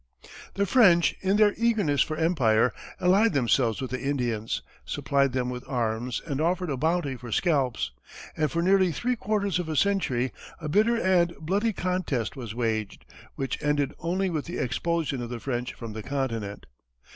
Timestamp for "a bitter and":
10.59-11.35